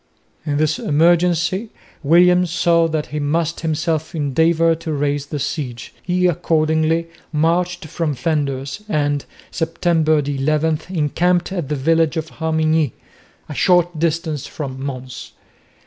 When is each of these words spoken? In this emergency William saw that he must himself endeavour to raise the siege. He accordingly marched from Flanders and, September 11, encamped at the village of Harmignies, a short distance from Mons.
In 0.47 0.57
this 0.57 0.79
emergency 0.79 1.69
William 2.01 2.47
saw 2.47 2.87
that 2.87 3.05
he 3.13 3.19
must 3.19 3.59
himself 3.59 4.15
endeavour 4.15 4.73
to 4.73 4.91
raise 4.91 5.27
the 5.27 5.37
siege. 5.37 5.93
He 6.01 6.25
accordingly 6.25 7.07
marched 7.31 7.85
from 7.85 8.15
Flanders 8.15 8.81
and, 8.89 9.25
September 9.51 10.17
11, 10.17 10.79
encamped 10.89 11.51
at 11.51 11.69
the 11.69 11.75
village 11.75 12.17
of 12.17 12.29
Harmignies, 12.39 12.93
a 13.47 13.53
short 13.53 13.99
distance 13.99 14.47
from 14.47 14.83
Mons. 14.83 15.33